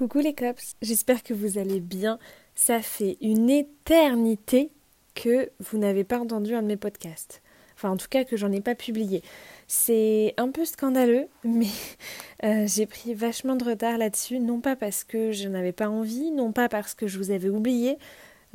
Coucou 0.00 0.20
les 0.20 0.32
cops, 0.32 0.76
j'espère 0.80 1.22
que 1.22 1.34
vous 1.34 1.58
allez 1.58 1.78
bien. 1.78 2.18
Ça 2.54 2.80
fait 2.80 3.18
une 3.20 3.50
éternité 3.50 4.70
que 5.14 5.50
vous 5.58 5.76
n'avez 5.76 6.04
pas 6.04 6.18
entendu 6.18 6.54
un 6.54 6.62
de 6.62 6.68
mes 6.68 6.78
podcasts. 6.78 7.42
Enfin, 7.74 7.90
en 7.90 7.98
tout 7.98 8.06
cas, 8.08 8.24
que 8.24 8.38
j'en 8.38 8.50
ai 8.50 8.62
pas 8.62 8.74
publié. 8.74 9.22
C'est 9.68 10.32
un 10.38 10.48
peu 10.48 10.64
scandaleux, 10.64 11.26
mais 11.44 11.68
euh, 12.44 12.66
j'ai 12.66 12.86
pris 12.86 13.12
vachement 13.12 13.56
de 13.56 13.64
retard 13.64 13.98
là-dessus. 13.98 14.38
Non 14.38 14.62
pas 14.62 14.74
parce 14.74 15.04
que 15.04 15.32
je 15.32 15.48
n'avais 15.48 15.72
pas 15.72 15.90
envie, 15.90 16.30
non 16.30 16.50
pas 16.50 16.70
parce 16.70 16.94
que 16.94 17.06
je 17.06 17.18
vous 17.18 17.30
avais 17.30 17.50
oublié, 17.50 17.98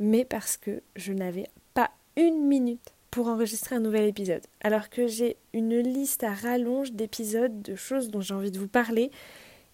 mais 0.00 0.24
parce 0.24 0.56
que 0.56 0.82
je 0.96 1.12
n'avais 1.12 1.46
pas 1.74 1.92
une 2.16 2.44
minute 2.44 2.92
pour 3.12 3.28
enregistrer 3.28 3.76
un 3.76 3.80
nouvel 3.80 4.08
épisode. 4.08 4.42
Alors 4.62 4.90
que 4.90 5.06
j'ai 5.06 5.36
une 5.52 5.78
liste 5.78 6.24
à 6.24 6.34
rallonge 6.34 6.90
d'épisodes, 6.90 7.62
de 7.62 7.76
choses 7.76 8.10
dont 8.10 8.20
j'ai 8.20 8.34
envie 8.34 8.50
de 8.50 8.58
vous 8.58 8.66
parler 8.66 9.12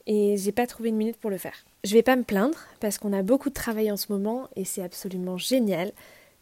et 0.06 0.36
j'ai 0.36 0.52
pas 0.52 0.66
trouvé 0.66 0.88
une 0.88 0.96
minute 0.96 1.16
pour 1.16 1.30
le 1.30 1.38
faire. 1.38 1.64
Je 1.84 1.94
vais 1.94 2.02
pas 2.02 2.16
me 2.16 2.22
plaindre 2.22 2.58
parce 2.80 2.98
qu'on 2.98 3.12
a 3.12 3.22
beaucoup 3.22 3.48
de 3.48 3.54
travail 3.54 3.90
en 3.90 3.96
ce 3.96 4.12
moment 4.12 4.48
et 4.56 4.64
c'est 4.64 4.82
absolument 4.82 5.36
génial, 5.36 5.92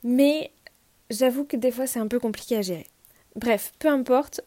mais 0.02 0.50
j'avoue 1.10 1.44
que 1.44 1.56
des 1.56 1.70
fois 1.70 1.86
c'est 1.86 1.98
un 1.98 2.08
peu 2.08 2.18
compliqué 2.18 2.56
à 2.56 2.62
gérer. 2.62 2.86
Bref, 3.36 3.72
peu 3.78 3.88
importe, 3.88 4.40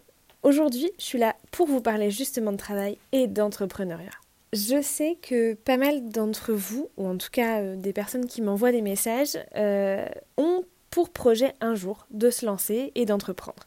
aujourd'hui 0.43 0.91
je 0.97 1.03
suis 1.03 1.19
là 1.19 1.35
pour 1.51 1.67
vous 1.67 1.81
parler 1.81 2.11
justement 2.11 2.51
de 2.51 2.57
travail 2.57 2.97
et 3.11 3.27
d'entrepreneuriat. 3.27 4.11
Je 4.53 4.83
sais 4.83 5.17
que 5.19 5.55
pas 5.55 5.77
mal 5.77 6.09
d'entre 6.09 6.53
vous, 6.53 6.89
ou 6.97 7.07
en 7.07 7.17
tout 7.17 7.31
cas 7.31 7.61
euh, 7.61 7.75
des 7.75 7.91
personnes 7.91 8.27
qui 8.27 8.43
m'envoient 8.43 8.71
des 8.71 8.83
messages, 8.83 9.35
euh, 9.55 10.07
ont 10.37 10.63
pour 10.91 11.09
projet 11.09 11.55
un 11.59 11.73
jour 11.73 12.05
de 12.11 12.29
se 12.29 12.45
lancer 12.45 12.91
et 12.93 13.05
d'entreprendre. 13.07 13.63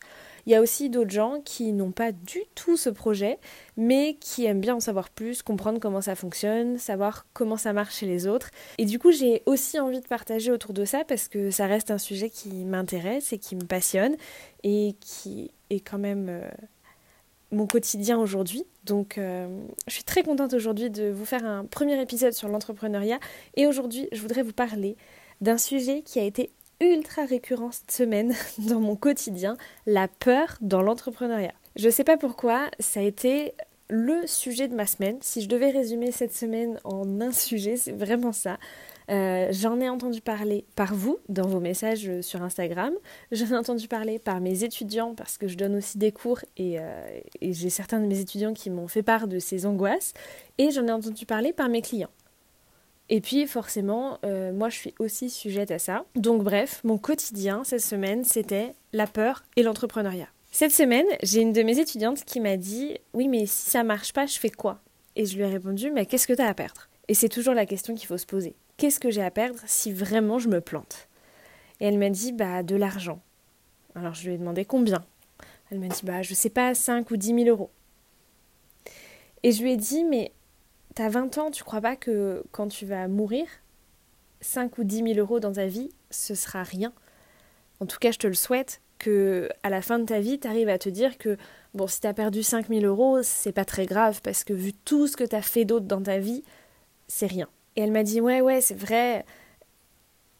Il 0.47 0.53
y 0.53 0.55
a 0.55 0.61
aussi 0.61 0.91
d'autres 0.91 1.11
gens 1.11 1.41
qui 1.45 1.73
n'ont 1.73 1.91
pas 1.91 2.13
du 2.13 2.41
tout 2.55 2.77
ce 2.77 2.89
projet, 2.89 3.39
mais 3.77 4.17
qui 4.21 4.45
aiment 4.45 4.61
bien 4.61 4.77
en 4.77 4.81
savoir 4.81 5.11
plus, 5.11 5.43
comprendre 5.43 5.81
comment 5.81 6.01
ça 6.01 6.15
fonctionne, 6.15 6.79
savoir 6.79 7.27
comment 7.33 7.57
ça 7.57 7.73
marche 7.73 7.97
chez 7.97 8.07
les 8.07 8.29
autres. 8.29 8.51
Et 8.79 8.85
du 8.85 9.01
coup, 9.01 9.11
j'ai 9.11 9.43
aussi 9.47 9.81
envie 9.81 10.01
de 10.01 10.07
partager 10.07 10.53
autour 10.53 10.73
de 10.73 10.85
ça 10.85 11.05
parce 11.05 11.27
que 11.27 11.51
ça 11.51 11.67
reste 11.67 11.91
un 11.91 11.99
sujet 11.99 12.31
qui 12.31 12.65
m'intéresse 12.65 13.33
et 13.33 13.39
qui 13.39 13.57
me 13.57 13.65
passionne 13.65 14.15
et 14.63 14.95
qui 15.01 15.51
est 15.71 15.81
quand 15.81 15.99
même 15.99 16.29
euh, 16.29 16.49
mon 17.51 17.67
quotidien 17.67 18.19
aujourd'hui. 18.19 18.65
Donc, 18.85 19.19
euh, 19.19 19.49
je 19.89 19.95
suis 19.95 20.05
très 20.05 20.23
contente 20.23 20.55
aujourd'hui 20.55 20.91
de 20.91 21.11
vous 21.11 21.25
faire 21.25 21.45
un 21.45 21.65
premier 21.65 22.01
épisode 22.01 22.35
sur 22.35 22.49
l'entrepreneuriat. 22.49 23.19
Et 23.57 23.67
aujourd'hui, 23.67 24.09
je 24.13 24.21
voudrais 24.21 24.45
vous 24.45 24.53
parler 24.53 24.97
d'un 25.41 25.59
sujet 25.59 26.03
qui 26.03 26.19
a 26.19 26.23
été 26.23 26.51
ultra 26.81 27.25
récurrent 27.25 27.73
cette 27.73 27.91
semaine 27.91 28.35
dans 28.59 28.81
mon 28.81 28.97
quotidien, 28.97 29.57
la 29.87 30.09
peur 30.09 30.57
dans 30.61 30.83
l'entrepreneuriat. 30.83 31.55
Je 31.77 31.87
ne 31.87 31.91
sais 31.91 32.05
pas 32.05 32.17
pourquoi, 32.17 32.71
ça 32.81 33.01
a 33.01 33.03
été 33.03 33.55
le 33.89 34.27
sujet 34.27 34.69
de 34.69 34.75
ma 34.75 34.87
semaine. 34.87 35.19
Si 35.21 35.43
je 35.43 35.49
devais 35.49 35.71
résumer 35.71 36.11
cette 36.11 36.35
semaine 36.35 36.81
en 36.85 37.21
un 37.21 37.33
sujet, 37.33 37.77
c'est 37.77 37.93
vraiment 37.93 38.33
ça. 38.33 38.59
Euh, 39.09 39.49
j'en 39.53 39.79
ai 39.81 39.89
entendu 39.89 40.21
parler 40.21 40.65
par 40.75 40.93
vous 40.93 41.19
dans 41.29 41.47
vos 41.47 41.61
messages 41.61 42.21
sur 42.23 42.43
Instagram. 42.43 42.93
J'en 43.31 43.47
ai 43.47 43.57
entendu 43.57 43.87
parler 43.87 44.19
par 44.19 44.41
mes 44.41 44.65
étudiants 44.65 45.15
parce 45.15 45.39
que 45.39 45.47
je 45.47 45.57
donne 45.57 45.77
aussi 45.77 45.99
des 45.99 46.11
cours 46.11 46.41
et, 46.57 46.81
euh, 46.81 47.21
et 47.41 47.53
j'ai 47.53 47.71
certains 47.71 48.01
de 48.01 48.07
mes 48.07 48.19
étudiants 48.19 48.53
qui 48.53 48.71
m'ont 48.71 48.89
fait 48.89 49.05
part 49.05 49.29
de 49.29 49.39
ces 49.39 49.67
angoisses. 49.67 50.13
Et 50.59 50.71
j'en 50.71 50.87
ai 50.89 50.93
entendu 50.93 51.25
parler 51.25 51.53
par 51.53 51.69
mes 51.69 51.83
clients. 51.83 52.11
Et 53.09 53.21
puis 53.21 53.47
forcément, 53.47 54.19
euh, 54.25 54.53
moi 54.53 54.69
je 54.69 54.77
suis 54.77 54.95
aussi 54.99 55.31
sujette 55.31 55.71
à 55.71 55.79
ça. 55.79 56.05
Donc 56.17 56.43
bref, 56.43 56.81
mon 56.85 56.99
quotidien 56.99 57.63
cette 57.65 57.83
semaine, 57.83 58.25
c'était 58.25 58.75
la 58.93 59.07
peur 59.07 59.45
et 59.57 59.63
l'entrepreneuriat. 59.63 60.29
Cette 60.51 60.73
semaine, 60.73 61.07
j'ai 61.23 61.41
une 61.43 61.53
de 61.53 61.63
mes 61.63 61.79
étudiantes 61.79 62.25
qui 62.25 62.41
m'a 62.41 62.57
dit 62.57 62.97
"Oui, 63.15 63.29
mais 63.29 63.47
si 63.47 63.71
ça 63.71 63.85
marche 63.85 64.13
pas, 64.13 64.27
je 64.27 64.39
fais 64.39 64.51
quoi? 64.51 64.81
Et 65.15 65.25
je 65.27 65.37
lui 65.37 65.43
ai 65.43 65.47
répondu 65.47 65.91
"Mais 65.91 66.07
qu'est-ce 66.07 66.27
que 66.27 66.33
tu 66.33 66.43
as 66.43 66.49
à 66.49 66.55
perdre? 66.55 66.89
Et 67.09 67.15
c'est 67.15 67.29
toujours 67.29 67.55
la 67.55 67.67
question 67.67 67.95
qu'il 67.95 68.07
faut 68.07 68.19
se 68.19 68.27
poser. 68.27 68.57
Qu'est-ce 68.77 68.99
que 68.99 69.11
j'ai 69.11 69.23
à 69.23 69.31
perdre 69.31 69.61
si 69.67 69.93
vraiment 69.93 70.39
je 70.39 70.49
me 70.49 70.61
plante? 70.61 71.09
Et 71.81 71.87
elle 71.87 71.99
m'a 71.99 72.11
dit 72.11 72.33
"Bah 72.33 72.63
de 72.63 72.75
l'argent." 72.75 73.21
Alors 73.95 74.15
je 74.15 74.27
lui 74.27 74.35
ai 74.35 74.39
demandé 74.39 74.65
combien 74.65 75.05
Elle 75.71 75.79
m'a 75.79 75.89
dit 75.89 76.01
"Bah 76.03 76.23
je 76.23 76.35
sais 76.35 76.51
pas, 76.51 76.75
5 76.75 77.11
ou 77.13 77.17
10 77.17 77.35
000 77.45 77.49
euros." 77.49 77.71
Et 79.43 79.53
je 79.53 79.63
lui 79.63 79.73
ai 79.73 79.77
dit 79.77 80.03
"Mais 80.05 80.33
T'as 80.97 81.11
20 81.11 81.37
ans, 81.37 81.51
tu 81.51 81.63
crois 81.63 81.83
pas 81.83 81.95
que 81.95 82.43
quand 82.53 82.69
tu 82.69 82.87
vas 82.87 83.07
mourir, 83.07 83.47
5 84.41 84.79
ou 84.79 84.85
10 84.85 85.15
000 85.15 85.19
euros 85.19 85.41
dans 85.41 85.53
ta 85.53 85.67
vie, 85.67 85.91
ce 86.09 86.35
sera 86.35 86.63
rien 86.63 86.95
En 87.81 87.87
tout 87.87 87.99
cas, 87.99 88.13
je 88.13 88.19
te 88.19 88.27
le 88.27 88.33
souhaite, 88.33 88.81
que 88.99 89.51
à 89.63 89.69
la 89.69 89.83
fin 89.83 89.99
de 89.99 90.07
ta 90.07 90.21
vie, 90.21 90.41
tu 90.41 90.49
arrives 90.49 90.71
à 90.71 90.79
te 90.79 90.89
dire 90.89 91.19
que, 91.19 91.37
bon, 91.75 91.87
si 91.87 92.01
t'as 92.01 92.15
perdu 92.15 92.43
5 92.43 92.69
000 92.69 92.81
euros, 92.87 93.23
c'est 93.23 93.53
pas 93.53 93.67
très 93.67 93.85
grave, 93.85 94.23
parce 94.23 94.43
que 94.43 94.55
vu 94.55 94.73
tout 94.73 95.07
ce 95.07 95.19
que 95.19 95.25
t'as 95.25 95.43
fait 95.43 95.67
d'autre 95.67 95.85
dans 95.85 96.01
ta 96.01 96.19
vie, 96.19 96.45
c'est 97.09 97.27
rien. 97.27 97.51
Et 97.77 97.83
elle 97.83 97.93
m'a 97.93 98.03
dit, 98.03 98.23
ouais, 98.23 98.41
ouais, 98.41 98.63
c'est 98.63 98.79
vrai, 98.79 99.27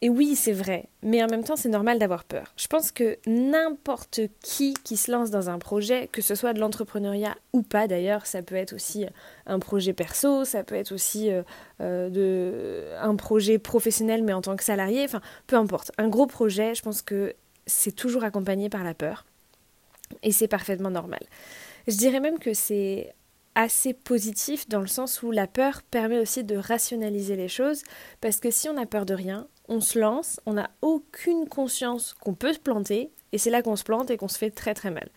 et 0.01 0.09
oui, 0.09 0.35
c'est 0.35 0.53
vrai, 0.53 0.89
mais 1.01 1.23
en 1.23 1.27
même 1.27 1.43
temps, 1.43 1.55
c'est 1.55 1.69
normal 1.69 1.97
d'avoir 1.97 2.23
peur. 2.23 2.53
Je 2.55 2.67
pense 2.67 2.91
que 2.91 3.17
n'importe 3.25 4.19
qui 4.43 4.75
qui 4.83 4.95
se 4.95 5.11
lance 5.11 5.31
dans 5.31 5.49
un 5.49 5.57
projet, 5.57 6.07
que 6.11 6.21
ce 6.21 6.35
soit 6.35 6.53
de 6.53 6.59
l'entrepreneuriat 6.59 7.35
ou 7.51 7.63
pas 7.63 7.87
d'ailleurs, 7.87 8.27
ça 8.27 8.43
peut 8.43 8.55
être 8.55 8.73
aussi 8.73 9.07
un 9.47 9.57
projet 9.57 9.93
perso, 9.93 10.45
ça 10.45 10.63
peut 10.63 10.75
être 10.75 10.91
aussi 10.91 11.31
euh, 11.31 11.41
euh, 11.81 12.95
un 13.01 13.15
projet 13.15 13.57
professionnel 13.57 14.23
mais 14.23 14.33
en 14.33 14.41
tant 14.41 14.55
que 14.55 14.63
salarié, 14.63 15.03
enfin 15.03 15.21
peu 15.47 15.55
importe. 15.55 15.91
Un 15.97 16.09
gros 16.09 16.27
projet, 16.27 16.75
je 16.75 16.83
pense 16.83 17.01
que 17.01 17.33
c'est 17.65 17.95
toujours 17.95 18.23
accompagné 18.23 18.69
par 18.69 18.83
la 18.83 18.93
peur 18.93 19.25
et 20.21 20.31
c'est 20.31 20.47
parfaitement 20.47 20.91
normal. 20.91 21.21
Je 21.87 21.95
dirais 21.95 22.19
même 22.19 22.37
que 22.37 22.53
c'est 22.53 23.15
assez 23.55 23.95
positif 23.95 24.69
dans 24.69 24.81
le 24.81 24.87
sens 24.87 25.23
où 25.23 25.31
la 25.31 25.47
peur 25.47 25.81
permet 25.81 26.19
aussi 26.19 26.43
de 26.43 26.55
rationaliser 26.55 27.35
les 27.35 27.47
choses 27.47 27.81
parce 28.21 28.39
que 28.39 28.51
si 28.51 28.69
on 28.69 28.77
a 28.77 28.85
peur 28.85 29.07
de 29.07 29.15
rien, 29.15 29.47
on 29.67 29.81
se 29.81 29.99
lance, 29.99 30.39
on 30.45 30.53
n'a 30.53 30.69
aucune 30.81 31.47
conscience 31.47 32.13
qu'on 32.13 32.33
peut 32.33 32.53
se 32.53 32.59
planter, 32.59 33.11
et 33.31 33.37
c'est 33.37 33.49
là 33.49 33.61
qu'on 33.61 33.75
se 33.75 33.83
plante 33.83 34.09
et 34.09 34.17
qu'on 34.17 34.27
se 34.27 34.37
fait 34.37 34.51
très 34.51 34.73
très 34.73 34.91
mal. 34.91 35.09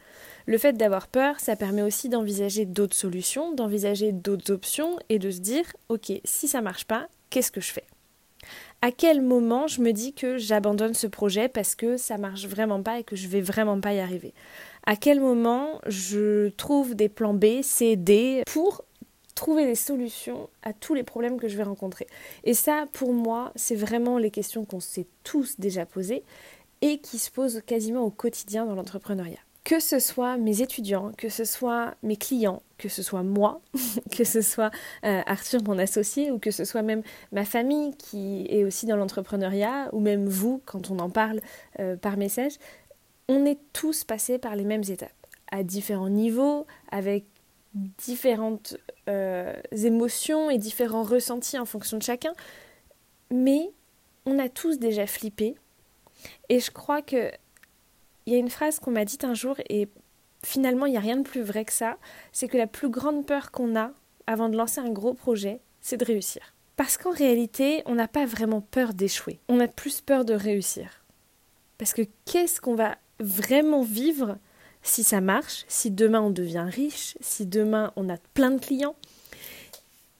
Le 0.47 0.59
fait 0.59 0.73
d'avoir 0.73 1.07
peur, 1.07 1.39
ça 1.39 1.57
permet 1.57 1.83
aussi 1.83 2.09
d'envisager 2.09 2.65
d'autres 2.65 2.97
solutions, 2.97 3.55
d'envisager 3.55 4.13
d'autres 4.13 4.53
options 4.53 4.99
et 5.09 5.19
de 5.19 5.31
se 5.31 5.41
dire, 5.41 5.65
ok, 5.89 6.13
si 6.25 6.49
ça 6.49 6.61
marche 6.61 6.87
pas, 6.87 7.07
qu'est-ce 7.31 7.53
que 7.53 7.61
je 7.61 7.73
fais? 7.73 7.85
À 8.83 8.91
quel 8.91 9.21
moment 9.21 9.67
je 9.67 9.83
me 9.83 9.93
dis 9.93 10.15
que 10.15 10.39
j'abandonne 10.39 10.95
ce 10.95 11.07
projet 11.07 11.49
parce 11.49 11.75
que 11.75 11.99
ça 11.99 12.17
marche 12.17 12.47
vraiment 12.47 12.83
pas 12.83 12.99
et 12.99 13.05
que 13.05 13.15
je 13.15 13.29
vais 13.29 13.43
vraiment 13.43 13.79
pas 13.81 13.93
y 13.93 14.01
arriver? 14.01 14.33
À 14.87 14.97
quel 14.97 15.21
moment 15.21 15.81
je 15.87 16.49
trouve 16.49 16.95
des 16.95 17.11
plans 17.11 17.35
B, 17.35 17.63
C, 17.63 17.97
D 17.97 18.43
pour 18.47 18.85
trouver 19.41 19.65
des 19.65 19.75
solutions 19.75 20.51
à 20.63 20.75
tous 20.75 20.93
les 20.93 21.03
problèmes 21.03 21.41
que 21.41 21.49
je 21.49 21.57
vais 21.57 21.63
rencontrer. 21.63 22.07
Et 22.45 22.53
ça, 22.53 22.85
pour 22.93 23.15
moi, 23.15 23.53
c'est 23.57 23.75
vraiment 23.75 24.19
les 24.19 24.31
questions 24.31 24.67
qu'on 24.67 24.81
s'est 24.81 25.07
tous 25.25 25.59
déjà 25.59 25.87
posées 25.87 26.25
et 26.83 26.99
qui 26.99 27.17
se 27.17 27.31
posent 27.31 27.63
quasiment 27.65 28.03
au 28.03 28.11
quotidien 28.11 28.67
dans 28.67 28.75
l'entrepreneuriat. 28.75 29.39
Que 29.65 29.81
ce 29.81 29.99
soit 29.99 30.37
mes 30.37 30.61
étudiants, 30.61 31.13
que 31.17 31.31
ce 31.31 31.45
soit 31.45 31.95
mes 32.03 32.17
clients, 32.17 32.63
que 32.77 32.91
ce 32.91 33.03
soit 33.03 33.23
moi, 33.23 33.63
que 34.15 34.25
ce 34.25 34.43
soit 34.43 34.71
euh, 35.07 35.23
Arthur, 35.25 35.63
mon 35.63 35.79
associé, 35.79 36.31
ou 36.31 36.39
que 36.39 36.51
ce 36.51 36.67
soit 36.67 36.83
même 36.83 37.03
ma 37.33 37.47
famille 37.47 37.97
qui 37.97 38.47
est 38.51 38.65
aussi 38.65 38.85
dans 38.85 38.97
l'entrepreneuriat, 38.97 39.89
ou 39.95 40.01
même 40.01 40.27
vous, 40.27 40.61
quand 40.67 40.91
on 40.91 40.99
en 40.99 41.09
parle 41.09 41.41
euh, 41.79 41.97
par 41.97 42.19
message, 42.19 42.53
on 43.31 43.47
est 43.47 43.59
tous 43.73 44.05
passés 44.05 44.37
par 44.37 44.55
les 44.55 44.65
mêmes 44.65 44.85
étapes, 44.87 45.27
à 45.51 45.63
différents 45.63 46.11
niveaux, 46.11 46.67
avec 46.91 47.25
différentes 47.75 48.77
euh, 49.09 49.55
émotions 49.73 50.51
et 50.51 50.59
différents 50.59 51.03
ressentis 51.03 51.59
en 51.59 51.65
fonction 51.65 51.99
de 51.99 52.03
chacun, 52.03 52.33
mais 53.31 53.71
on 54.27 54.39
a 54.39 54.49
tous 54.49 54.79
déjà 54.79 55.07
flippé. 55.07 55.57
Et 56.49 56.61
je 56.61 56.71
crois 56.71 57.03
que 57.03 57.31
il 58.27 58.33
y 58.33 58.37
a 58.37 58.39
une 58.39 58.51
phrase 58.51 58.79
qu'on 58.79 58.91
m'a 58.91 59.05
dite 59.05 59.25
un 59.25 59.35
jour 59.35 59.57
et 59.69 59.89
finalement 60.45 60.87
il 60.87 60.93
n'y 60.93 60.97
a 60.97 61.01
rien 61.01 61.17
de 61.17 61.23
plus 61.23 61.43
vrai 61.43 61.65
que 61.65 61.73
ça, 61.73 61.97
c'est 62.33 62.49
que 62.49 62.59
la 62.59 62.67
plus 62.67 62.89
grande 62.89 63.27
peur 63.27 63.51
qu'on 63.51 63.77
a 63.77 63.93
avant 64.27 64.49
de 64.49 64.57
lancer 64.57 64.81
un 64.81 64.91
gros 64.91 65.15
projet, 65.15 65.61
c'est 65.81 65.97
de 65.97 66.05
réussir. 66.05 66.55
Parce 66.77 66.97
qu'en 66.97 67.11
réalité, 67.11 67.83
on 67.87 67.95
n'a 67.95 68.09
pas 68.09 68.27
vraiment 68.27 68.61
peur 68.61 68.95
d'échouer, 68.95 69.41
on 69.49 69.61
a 69.61 69.69
plus 69.69 70.01
peur 70.01 70.25
de 70.25 70.35
réussir. 70.35 71.05
Parce 71.79 71.95
que 71.95 72.03
qu'est-ce 72.27 72.61
qu'on 72.61 72.75
va 72.75 72.97
vraiment 73.19 73.83
vivre 73.83 74.39
si 74.83 75.03
ça 75.03 75.21
marche, 75.21 75.65
si 75.69 75.91
demain 75.91 76.21
on 76.21 76.31
devient 76.31 76.67
riche, 76.71 77.17
si 77.21 77.47
demain 77.47 77.93
on 77.97 78.09
a 78.09 78.17
plein 78.35 78.51
de 78.51 78.61
clients. 78.61 78.97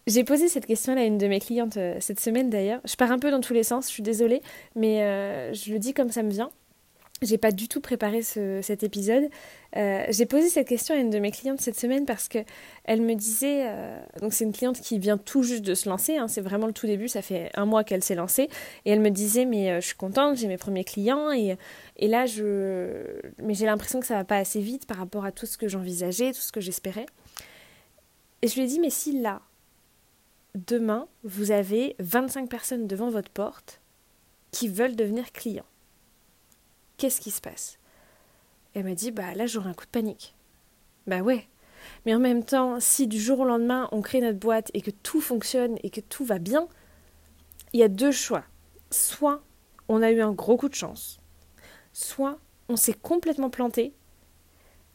J'ai 0.07 0.25
posé 0.25 0.49
cette 0.49 0.67
question-là 0.67 1.03
à 1.03 1.05
une 1.05 1.19
de 1.19 1.27
mes 1.29 1.41
clientes 1.41 1.77
euh, 1.77 1.97
cette 2.01 2.21
semaine 2.21 2.51
d'ailleurs. 2.51 2.81
Je 2.85 2.97
pars 2.97 3.13
un 3.13 3.19
peu 3.19 3.31
dans 3.31 3.41
tous 3.41 3.53
les 3.53 3.63
sens, 3.63 3.87
je 3.87 3.93
suis 3.93 4.03
désolée, 4.03 4.43
mais 4.75 5.03
euh, 5.03 5.53
je 5.55 5.73
le 5.73 5.79
dis 5.79 5.95
comme 5.95 6.11
ça 6.11 6.23
me 6.23 6.31
vient. 6.31 6.51
J'ai 7.23 7.37
pas 7.37 7.53
du 7.53 7.69
tout 7.69 7.83
préparé 7.83 8.23
cet 8.23 8.83
épisode. 8.83 9.25
Euh, 9.77 10.07
j'ai 10.09 10.25
posé 10.25 10.49
cette 10.49 10.67
question 10.67 10.95
à 10.95 10.99
une 10.99 11.11
de 11.11 11.19
mes 11.19 11.31
clientes 11.31 11.61
cette 11.61 11.79
semaine 11.79 12.07
parce 12.07 12.29
que 12.29 12.39
elle 12.85 13.03
me 13.03 13.15
disait, 13.15 13.67
euh, 13.69 14.01
donc 14.23 14.33
c'est 14.33 14.45
une 14.45 14.55
cliente 14.55 14.81
qui 14.81 14.99
vient 14.99 15.19
tout 15.19 15.43
juste 15.43 15.63
de 15.63 15.75
se 15.75 15.87
lancer, 15.87 16.17
hein, 16.17 16.29
c'est 16.29 16.41
vraiment 16.41 16.67
le 16.67 16.73
tout 16.73 16.87
début, 16.87 17.09
ça 17.09 17.21
fait 17.21 17.51
un 17.55 17.67
mois 17.67 17.85
qu'elle 17.85 18.03
s'est 18.03 18.15
lancée, 18.15 18.49
et 18.87 18.91
elle 18.91 19.01
me 19.01 19.11
disait 19.11 19.45
mais 19.45 19.71
euh, 19.71 19.81
je 19.83 19.89
suis 19.89 19.97
contente, 19.97 20.39
j'ai 20.39 20.49
mes 20.49 20.57
premiers 20.57 20.83
clients 20.83 21.31
et, 21.31 21.59
et 21.99 22.09
là 22.09 22.25
je, 22.25 23.05
mais 23.39 23.53
j'ai 23.53 23.67
l'impression 23.67 24.01
que 24.01 24.07
ça 24.07 24.15
va 24.15 24.25
pas 24.25 24.39
assez 24.39 24.61
vite 24.61 24.87
par 24.87 24.97
rapport 24.97 25.27
à 25.27 25.31
tout 25.31 25.45
ce 25.45 25.59
que 25.59 25.69
j'envisageais, 25.69 26.33
tout 26.33 26.41
ce 26.41 26.53
que 26.53 26.63
j'espérais. 26.63 27.07
Et 28.41 28.49
je 28.49 28.55
lui 28.55 28.63
ai 28.63 28.67
dit 28.67 28.81
mais 28.81 28.89
si 28.89 29.21
là, 29.21 29.43
demain, 30.55 31.07
vous 31.25 31.51
avez 31.51 31.97
25 31.99 32.49
personnes 32.49 32.87
devant 32.87 33.11
votre 33.11 33.31
porte 33.31 33.83
qui 34.53 34.69
veulent 34.69 34.97
devenir 34.97 35.33
clients. 35.33 35.70
Qu'est-ce 37.01 37.23
qui 37.23 37.31
se 37.31 37.41
passe? 37.41 37.79
Elle 38.75 38.85
m'a 38.85 38.95
dit, 38.95 39.11
bah 39.11 39.33
là 39.35 39.47
j'aurai 39.47 39.71
un 39.71 39.73
coup 39.73 39.87
de 39.87 39.91
panique. 39.91 40.35
Bah 41.07 41.21
ouais. 41.21 41.49
Mais 42.05 42.15
en 42.15 42.19
même 42.19 42.45
temps, 42.45 42.79
si 42.79 43.07
du 43.07 43.19
jour 43.19 43.41
au 43.41 43.47
lendemain 43.47 43.89
on 43.91 44.03
crée 44.03 44.21
notre 44.21 44.39
boîte 44.39 44.71
et 44.75 44.83
que 44.83 44.91
tout 44.91 45.23
fonctionne 45.23 45.79
et 45.83 45.89
que 45.89 46.03
tout 46.03 46.27
va 46.27 46.39
bien, 46.39 46.69
il 47.73 47.81
y 47.81 47.83
a 47.83 47.89
deux 47.89 48.13
choix. 48.13 48.45
Soit 48.91 49.43
on 49.89 50.03
a 50.03 50.11
eu 50.11 50.21
un 50.21 50.33
gros 50.33 50.59
coup 50.59 50.69
de 50.69 50.75
chance, 50.75 51.21
soit 51.95 52.39
on 52.69 52.77
s'est 52.77 52.93
complètement 52.93 53.49
planté 53.49 53.95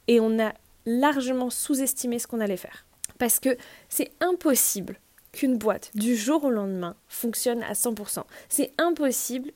et 0.08 0.19
on 0.19 0.40
a 0.40 0.54
largement 0.86 1.50
sous-estimé 1.50 2.19
ce 2.19 2.28
qu'on 2.28 2.40
allait 2.40 2.56
faire. 2.56 2.86
Parce 3.18 3.40
que 3.40 3.58
c'est 3.90 4.12
impossible 4.19 5.00
qu'une 5.31 5.58
boîte 5.58 5.90
du 5.96 6.16
jour 6.16 6.44
au 6.44 6.51
lendemain 6.51 6.96
fonctionne 7.08 7.63
à 7.63 7.74
100%. 7.74 8.25
C'est 8.48 8.74
impossible 8.78 9.54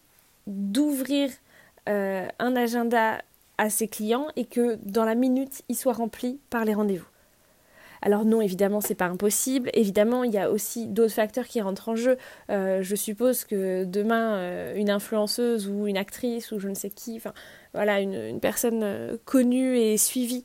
d'ouvrir 0.48 1.30
euh, 1.88 2.28
un 2.40 2.56
agenda 2.56 3.22
à 3.58 3.70
ses 3.70 3.88
clients 3.88 4.28
et 4.36 4.46
que 4.46 4.78
dans 4.84 5.06
la 5.06 5.16
minute, 5.16 5.64
il 5.70 5.76
soit 5.76 5.94
rempli 5.94 6.40
par 6.50 6.66
les 6.66 6.74
rendez-vous. 6.74 7.08
Alors 8.02 8.24
non, 8.24 8.40
évidemment, 8.40 8.80
c'est 8.80 8.96
pas 8.96 9.08
impossible. 9.08 9.70
Évidemment, 9.74 10.24
il 10.24 10.32
y 10.32 10.38
a 10.38 10.50
aussi 10.50 10.88
d'autres 10.88 11.14
facteurs 11.14 11.46
qui 11.46 11.60
rentrent 11.60 11.90
en 11.90 11.96
jeu. 11.96 12.18
Euh, 12.50 12.82
je 12.82 12.96
suppose 12.96 13.44
que 13.44 13.84
demain, 13.84 14.36
euh, 14.36 14.76
une 14.76 14.90
influenceuse 14.90 15.68
ou 15.68 15.86
une 15.86 15.98
actrice 15.98 16.54
ou 16.54 16.60
je 16.60 16.70
ne 16.70 16.76
sais 16.76 16.90
qui, 16.90 17.18
enfin 17.18 17.34
voilà, 17.74 18.00
une, 18.00 18.40
personne 18.40 19.18
connue 19.26 19.78
et 19.78 19.98
suivie 19.98 20.44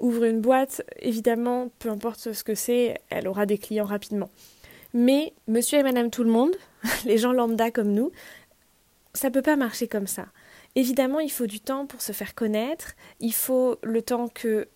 ouvre 0.00 0.24
une 0.24 0.40
boîte, 0.40 0.82
évidemment, 0.98 1.68
peu 1.78 1.88
importe 1.88 2.32
ce 2.32 2.42
que 2.42 2.56
c'est, 2.56 3.00
elle 3.10 3.28
aura 3.28 3.46
des 3.46 3.58
clients 3.58 3.84
rapidement. 3.84 4.28
Mais 4.94 5.32
monsieur 5.48 5.78
et 5.78 5.82
madame 5.82 6.10
tout 6.10 6.24
le 6.24 6.30
monde, 6.30 6.54
les 7.06 7.18
gens 7.18 7.32
lambda 7.32 7.70
comme 7.70 7.92
nous, 7.92 8.12
ça 9.14 9.30
peut 9.30 9.42
pas 9.42 9.56
marcher 9.56 9.88
comme 9.88 10.06
ça. 10.06 10.26
Évidemment, 10.74 11.20
il 11.20 11.30
faut 11.30 11.46
du 11.46 11.60
temps 11.60 11.86
pour 11.86 12.00
se 12.00 12.12
faire 12.12 12.34
connaître, 12.34 12.94
il 13.20 13.34
faut 13.34 13.78
le 13.82 14.00
temps 14.00 14.28
que 14.28 14.68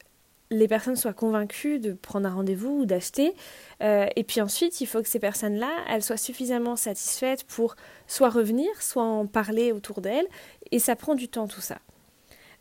les 0.51 0.69
personnes 0.69 0.97
soient 0.97 1.13
convaincues 1.13 1.79
de 1.79 1.93
prendre 1.93 2.29
un 2.29 2.35
rendez-vous 2.35 2.81
ou 2.81 2.87
d'acheter. 2.87 3.35
Euh, 3.83 4.07
et 4.15 4.25
puis 4.25 4.41
ensuite, 4.41 4.81
il 4.81 4.87
faut 4.87 5.03
que 5.03 5.09
ces 5.09 5.19
personnes-là, 5.19 5.71
elles 5.89 6.03
soient 6.03 6.17
suffisamment 6.17 6.77
satisfaites 6.77 7.45
pour 7.45 7.77
soit 8.07 8.31
revenir, 8.31 8.71
soit 8.81 9.03
en 9.03 9.27
parler 9.27 9.73
autour 9.73 10.01
d'elles. 10.01 10.27
Et 10.71 10.79
ça 10.79 10.97
prend 10.97 11.15
du 11.15 11.29
temps 11.29 11.49
tout 11.49 11.61
ça. 11.61 11.79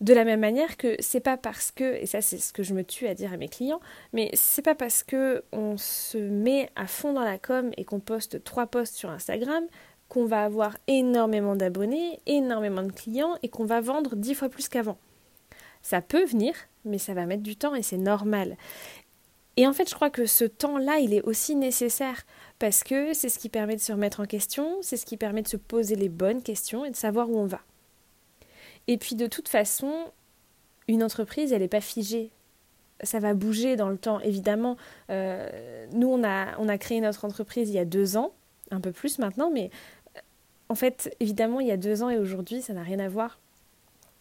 De 0.01 0.13
la 0.13 0.25
même 0.25 0.41
manière 0.41 0.75
que 0.75 0.95
c'est 0.99 1.21
pas 1.21 1.37
parce 1.37 1.71
que, 1.71 1.95
et 1.95 2.05
ça 2.05 2.21
c'est 2.21 2.37
ce 2.37 2.51
que 2.51 2.63
je 2.63 2.73
me 2.73 2.83
tue 2.83 3.07
à 3.07 3.13
dire 3.13 3.31
à 3.31 3.37
mes 3.37 3.47
clients, 3.47 3.79
mais 4.11 4.29
c'est 4.33 4.61
pas 4.61 4.75
parce 4.75 5.03
que 5.03 5.43
on 5.53 5.77
se 5.77 6.17
met 6.17 6.69
à 6.75 6.85
fond 6.85 7.13
dans 7.13 7.23
la 7.23 7.37
com 7.37 7.71
et 7.77 7.85
qu'on 7.85 8.01
poste 8.01 8.43
trois 8.43 8.67
posts 8.67 8.95
sur 8.95 9.09
Instagram 9.09 9.63
qu'on 10.09 10.25
va 10.25 10.43
avoir 10.43 10.77
énormément 10.87 11.55
d'abonnés, 11.55 12.19
énormément 12.25 12.83
de 12.83 12.91
clients 12.91 13.35
et 13.43 13.49
qu'on 13.49 13.65
va 13.65 13.81
vendre 13.81 14.15
dix 14.15 14.35
fois 14.35 14.49
plus 14.49 14.69
qu'avant. 14.69 14.97
Ça 15.81 16.01
peut 16.01 16.25
venir, 16.25 16.53
mais 16.83 16.97
ça 16.97 17.13
va 17.13 17.25
mettre 17.25 17.43
du 17.43 17.55
temps 17.55 17.75
et 17.75 17.83
c'est 17.83 17.97
normal. 17.97 18.57
Et 19.57 19.67
en 19.67 19.73
fait, 19.73 19.89
je 19.89 19.95
crois 19.95 20.09
que 20.09 20.25
ce 20.25 20.43
temps-là, 20.43 20.99
il 20.99 21.13
est 21.13 21.21
aussi 21.21 21.55
nécessaire 21.55 22.25
parce 22.59 22.83
que 22.83 23.13
c'est 23.13 23.29
ce 23.29 23.39
qui 23.39 23.49
permet 23.49 23.75
de 23.75 23.81
se 23.81 23.91
remettre 23.91 24.19
en 24.19 24.25
question, 24.25 24.77
c'est 24.81 24.97
ce 24.97 25.05
qui 25.05 25.17
permet 25.17 25.41
de 25.41 25.47
se 25.47 25.57
poser 25.57 25.95
les 25.95 26.09
bonnes 26.09 26.41
questions 26.41 26.85
et 26.85 26.91
de 26.91 26.95
savoir 26.95 27.29
où 27.29 27.37
on 27.37 27.45
va. 27.45 27.61
Et 28.87 28.97
puis 28.97 29.15
de 29.15 29.27
toute 29.27 29.47
façon, 29.47 30.11
une 30.87 31.03
entreprise, 31.03 31.53
elle 31.53 31.61
n'est 31.61 31.67
pas 31.67 31.81
figée. 31.81 32.31
Ça 33.03 33.19
va 33.19 33.33
bouger 33.33 33.75
dans 33.75 33.89
le 33.89 33.97
temps, 33.97 34.19
évidemment. 34.21 34.77
Euh, 35.09 35.85
nous, 35.91 36.07
on 36.07 36.23
a, 36.23 36.57
on 36.59 36.67
a 36.67 36.77
créé 36.77 37.01
notre 37.01 37.25
entreprise 37.25 37.69
il 37.69 37.75
y 37.75 37.79
a 37.79 37.85
deux 37.85 38.17
ans, 38.17 38.33
un 38.71 38.79
peu 38.79 38.91
plus 38.91 39.19
maintenant, 39.19 39.49
mais 39.51 39.69
euh, 40.15 40.19
en 40.69 40.75
fait, 40.75 41.15
évidemment, 41.19 41.59
il 41.59 41.67
y 41.67 41.71
a 41.71 41.77
deux 41.77 42.03
ans 42.03 42.09
et 42.09 42.17
aujourd'hui, 42.17 42.61
ça 42.61 42.73
n'a 42.73 42.83
rien 42.83 42.99
à 42.99 43.07
voir. 43.07 43.39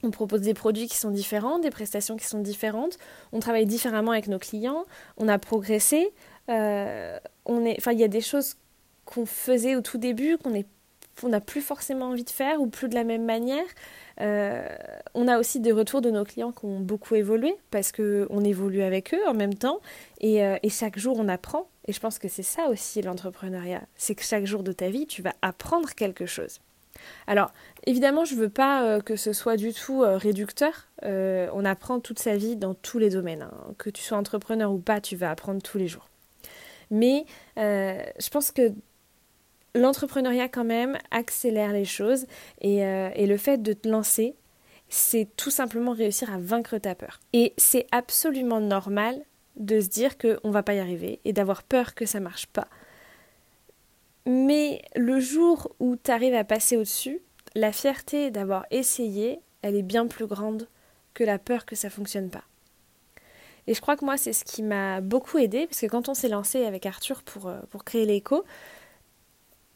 On 0.05 0.11
propose 0.11 0.43
des 0.43 0.55
produits 0.55 0.87
qui 0.87 0.96
sont 0.96 1.11
différents, 1.11 1.58
des 1.58 1.70
prestations 1.70 2.17
qui 2.17 2.26
sont 2.26 2.41
différentes. 2.41 2.99
On 3.32 3.41
travaille 3.41 3.67
différemment 3.67 4.12
avec 4.12 4.29
nos 4.29 4.38
clients. 4.38 4.85
On 5.17 5.29
a 5.29 5.38
progressé. 5.38 6.12
Euh, 6.50 7.19
on 7.46 7.64
est, 7.64 7.79
il 7.91 7.99
y 7.99 8.05
a 8.05 8.08
des 8.08 8.20
choses 8.20 8.56
qu'on 9.06 9.25
faisait 9.25 9.76
au 9.76 9.81
tout 9.81 9.99
début 9.99 10.37
qu'on 10.38 11.29
n'a 11.29 11.41
plus 11.41 11.62
forcément 11.62 12.06
envie 12.06 12.25
de 12.25 12.31
faire 12.31 12.61
ou 12.61 12.67
plus 12.67 12.88
de 12.88 12.94
la 12.94 13.05
même 13.05 13.25
manière. 13.25 13.64
Euh, 14.20 14.67
on 15.14 15.26
a 15.26 15.38
aussi 15.38 15.61
des 15.61 15.73
retours 15.73 16.02
de 16.02 16.11
nos 16.11 16.25
clients 16.25 16.52
qui 16.52 16.67
ont 16.67 16.81
beaucoup 16.81 17.14
évolué 17.14 17.56
parce 17.70 17.93
qu'on 17.93 18.44
évolue 18.44 18.82
avec 18.82 19.14
eux 19.14 19.26
en 19.26 19.35
même 19.35 19.55
temps 19.55 19.81
et, 20.20 20.43
chaque 20.69 20.99
jour 20.99 21.17
on 21.19 21.29
apprend. 21.29 21.69
Et 21.86 21.92
je 21.92 22.00
pense 22.00 22.19
que 22.19 22.28
c'est 22.28 22.42
ça 22.42 22.69
aussi 22.69 23.02
l'entrepreneuriat, 23.02 23.82
c'est 23.96 24.14
que 24.14 24.25
chaque 24.25 24.46
jour 24.46 24.62
de 24.62 24.72
ta 24.72 24.88
vie 24.88 25.06
tu 25.06 25.22
vas 25.22 25.34
apprendre 25.42 25.90
quelque 25.90 26.26
chose. 26.26 26.60
Alors 27.26 27.52
évidemment 27.86 28.25
je 28.25 28.34
ne 28.34 28.40
veux 28.40 28.48
pas 28.48 28.84
euh, 28.84 29.00
que 29.00 29.16
ce 29.16 29.32
soit 29.32 29.56
du 29.56 29.72
tout 29.72 30.00
réducteur. 30.00 30.88
on 31.02 31.64
apprend 31.64 32.00
toute 32.00 32.19
sa 32.19 32.36
vie 32.36 32.56
dans 32.56 32.75
tous 32.75 32.98
les 32.98 33.10
domaines. 33.10 33.42
Hein. 33.42 33.75
Que 33.78 33.90
tu 33.90 34.02
sois 34.02 34.19
entrepreneur 34.19 34.72
ou 34.72 34.78
pas, 34.78 35.00
tu 35.00 35.16
vas 35.16 35.31
apprendre 35.31 35.62
tous 35.62 35.78
les 35.78 35.88
jours. 35.88 36.08
Mais 36.90 37.26
je 37.56 38.28
pense 38.31 38.50
que 38.50 38.72
l'entrepreneuriat 39.75 40.48
quand 40.48 40.64
même 40.64 40.98
accélère 41.10 41.72
les 41.72 41.84
choses 41.84 42.26
euh, 42.64 43.10
et, 43.14 43.26
le 43.26 43.36
fait 43.36 43.62
de 43.62 43.72
te 43.72 43.88
lancer, 43.88 44.34
c'est 44.88 45.28
tout 45.36 45.50
simplement 45.50 45.92
réussir 45.92 46.32
à 46.32 46.38
vaincre 46.38 46.78
ta 46.78 46.94
peur. 46.94 47.20
Et 47.32 47.52
c'est 47.56 47.86
absolument 47.90 48.60
normal 48.60 49.20
de 49.56 49.81
se 49.81 49.89
dire 49.89 50.19
qu'on 50.19 50.51
va 50.51 50.62
pas 50.62 50.75
y 50.75 50.79
arriver 50.79 51.21
et 51.25 51.33
d'avoir 51.33 51.62
peur 51.62 51.95
que 51.95 52.06
ça 52.06 52.21
marche 52.21 52.47
pas. 52.47 52.69
Mais 54.27 54.83
le 54.97 55.21
jour 55.21 55.75
où 55.81 55.97
tu 55.97 56.11
arrives 56.11 56.35
à 56.35 56.45
passer 56.45 56.77
au-dessus, 56.77 57.21
la 57.55 57.73
fierté 57.73 58.31
d'avoir 58.31 58.67
essayé, 58.71 59.41
elle 59.62 59.77
est 59.77 59.83
bien 59.83 60.06
plus 60.06 60.27
grande 60.27 60.69
que 61.12 61.25
la 61.25 61.39
peur 61.39 61.67
que 61.67 61.77
ça 61.77 61.91
fonctionne 61.91 62.31
pas. 62.31 62.45
Et 63.67 63.75
je 63.75 63.81
crois 63.81 63.97
que 63.97 64.05
moi, 64.05 64.17
c'est 64.17 64.33
ce 64.33 64.45
qui 64.45 64.62
m'a 64.62 65.01
beaucoup 65.01 65.39
aidé, 65.39 65.67
parce 65.67 65.81
que 65.81 65.87
quand 65.87 66.09
on 66.09 66.15
s'est 66.15 66.29
lancé 66.29 66.65
avec 66.65 66.85
Arthur 66.85 67.23
pour, 67.23 67.49
euh, 67.49 67.61
pour 67.71 67.85
créer 67.85 68.05
l'écho, 68.05 68.45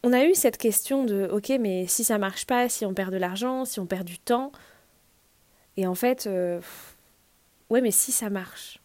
on 0.03 0.13
a 0.13 0.25
eu 0.25 0.35
cette 0.35 0.59
question 0.59 1.05
de 1.05 1.29
ok 1.33 1.53
mais 1.61 1.87
si 1.87 2.05
ça 2.05 2.19
marche 2.19 2.47
pas, 2.47 2.69
si 2.69 2.87
on 2.87 2.95
perd 2.95 3.13
de 3.13 3.17
l'argent, 3.17 3.65
si 3.65 3.81
on 3.81 3.87
perd 3.87 4.05
du 4.05 4.19
temps, 4.19 4.53
et 5.77 5.87
en 5.87 5.95
fait 5.95 6.27
euh, 6.27 6.61
ouais 7.71 7.81
mais 7.81 7.91
si 7.91 8.13
ça 8.13 8.31
marche, 8.31 8.81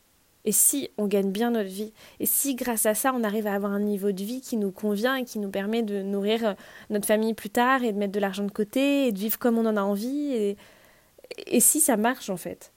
et 0.46 0.52
si 0.52 0.90
on 0.98 1.08
gagne 1.08 1.32
bien 1.32 1.52
notre 1.52 1.70
vie, 1.70 1.94
et 2.20 2.26
si 2.26 2.56
grâce 2.56 2.86
à 2.86 2.94
ça 2.94 3.14
on 3.16 3.24
arrive 3.24 3.48
à 3.48 3.54
avoir 3.54 3.72
un 3.72 3.80
niveau 3.80 4.12
de 4.12 4.24
vie 4.24 4.42
qui 4.42 4.58
nous 4.58 4.72
convient 4.72 5.16
et 5.16 5.26
qui 5.26 5.40
nous 5.40 5.50
permet 5.50 5.84
de 5.84 6.02
nourrir 6.02 6.46
euh, 6.46 6.54
notre 6.90 7.06
famille 7.06 7.34
plus 7.34 7.50
tard 7.50 7.84
et 7.84 7.92
de 7.92 7.98
mettre 7.98 8.12
de 8.12 8.20
l'argent 8.20 8.44
de 8.44 8.52
côté 8.52 9.08
et 9.08 9.12
de 9.12 9.20
vivre 9.20 9.40
comme 9.40 9.58
on 9.58 9.66
en 9.66 9.78
a 9.78 9.82
envie, 9.82 10.56
et, 11.48 11.60
si 11.60 11.80
ça 11.80 11.98
marche 11.98 12.30
en 12.30 12.38
fait? 12.38 12.72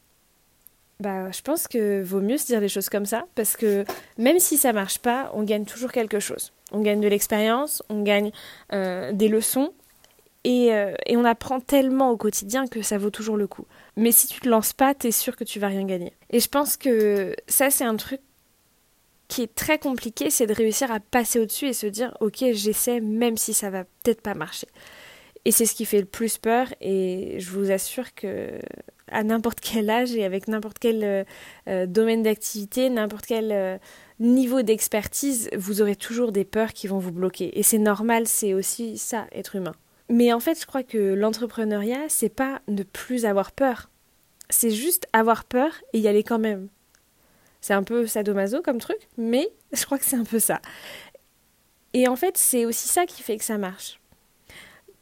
Bah, 1.00 1.30
je 1.30 1.42
pense 1.42 1.68
que 1.68 2.02
vaut 2.02 2.23
mieux 2.23 2.38
se 2.38 2.46
dire 2.46 2.61
les 2.61 2.70
choses 2.70 2.88
comme 2.88 3.04
ça 3.04 3.26
parce 3.35 3.56
que 3.56 3.85
même 4.16 4.38
si 4.38 4.56
ça 4.56 4.73
marche 4.73 4.99
pas, 4.99 5.30
on 5.35 5.42
gagne 5.42 5.66
toujours 5.66 5.92
quelque 5.92 6.20
chose. 6.20 6.52
On 6.73 6.80
gagne 6.80 7.00
de 7.00 7.08
l'expérience, 7.08 7.82
on 7.90 8.02
gagne 8.02 8.32
euh, 8.73 9.12
des 9.12 9.28
leçons 9.28 9.73
euh, 10.46 10.94
et, 11.06 11.16
on 11.16 11.25
apprend 11.25 11.61
tellement 11.61 12.11
au 12.11 12.16
quotidien 12.16 12.66
que 12.66 12.82
ça 12.82 12.99
vaut 12.99 13.11
toujours 13.11 13.37
le 13.37 13.46
coup. 13.46 13.66
Mais 13.96 14.12
si 14.12 14.26
tu 14.26 14.40
te 14.40 14.48
lances 14.48 14.72
pas, 14.72 14.94
tu 14.94 15.06
es 15.08 15.10
sûr 15.10 15.36
que 15.36 15.44
tu 15.44 15.58
vas 15.58 15.68
rien 15.68 15.84
gagner. 15.84 16.12
Et 16.30 16.40
je 16.40 16.48
pense 16.48 16.76
que 16.76 17.34
ça, 17.48 17.70
c'est 17.70 17.84
un 17.84 17.96
truc 17.96 18.20
qui 19.28 19.42
est 19.42 19.54
très 19.54 19.78
compliqué, 19.78 20.30
c'est 20.30 20.46
de 20.46 20.52
réussir 20.52 20.92
à 20.92 21.00
passer 21.00 21.40
au-dessus 21.40 21.66
et 21.66 21.72
se 21.72 21.86
dire 21.86 22.16
ok, 22.20 22.44
j'essaie 22.52 23.00
même 23.00 23.36
si 23.36 23.54
ça 23.54 23.70
va 23.70 23.84
peut-être 23.84 24.20
pas 24.20 24.34
marcher. 24.34 24.68
Et 25.44 25.50
c'est 25.50 25.66
ce 25.66 25.74
qui 25.74 25.84
fait 25.84 26.00
le 26.00 26.06
plus 26.06 26.38
peur 26.38 26.68
et 26.80 27.36
je 27.38 27.50
vous 27.50 27.70
assure 27.70 28.14
que 28.14 28.60
à 29.10 29.22
n'importe 29.22 29.60
quel 29.60 29.88
âge 29.90 30.14
et 30.14 30.24
avec 30.24 30.48
n'importe 30.48 30.78
quel 30.80 31.26
euh, 31.68 31.86
domaine 31.86 32.22
d'activité, 32.22 32.90
n'importe 32.90 33.26
quel 33.26 33.80
niveau 34.18 34.62
d'expertise, 34.62 35.48
vous 35.56 35.82
aurez 35.82 35.96
toujours 35.96 36.32
des 36.32 36.44
peurs 36.44 36.72
qui 36.72 36.86
vont 36.86 36.98
vous 36.98 37.12
bloquer. 37.12 37.58
Et 37.58 37.62
c'est 37.62 37.78
normal, 37.78 38.26
c'est 38.26 38.54
aussi 38.54 38.98
ça, 38.98 39.26
être 39.32 39.56
humain. 39.56 39.74
Mais 40.08 40.32
en 40.32 40.40
fait, 40.40 40.60
je 40.60 40.66
crois 40.66 40.82
que 40.82 41.14
l'entrepreneuriat, 41.14 42.08
c'est 42.08 42.28
pas 42.28 42.60
ne 42.68 42.82
plus 42.82 43.25
avoir 43.25 43.52
peur. 43.52 43.90
C'est 44.50 44.70
juste 44.70 45.08
avoir 45.12 45.44
peur 45.44 45.72
et 45.92 45.98
y 45.98 46.08
aller 46.08 46.22
quand 46.22 46.38
même. 46.38 46.68
C'est 47.60 47.75
un 47.75 47.82
peu 47.82 48.06
sadomaso 48.06 48.62
comme 48.62 48.78
truc, 48.78 49.08
mais 49.16 49.48
je 49.72 49.84
crois 49.84 49.98
que 49.98 50.04
c'est 50.04 50.16
un 50.16 50.25
peu 50.25 50.38
ça. 50.38 50.60
Et 51.92 52.08
en 52.08 52.16
fait, 52.16 52.36
c'est 52.36 52.66
aussi 52.66 52.88
ça 52.88 53.06
qui 53.06 53.22
fait 53.22 53.38
que 53.38 53.44
ça 53.44 53.58
marche 53.58 54.00